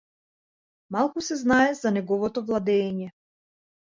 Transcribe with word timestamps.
Малку 0.95 1.23
се 1.25 1.37
знае 1.41 1.75
за 1.81 1.93
неговото 1.97 2.45
владеење. 2.47 3.11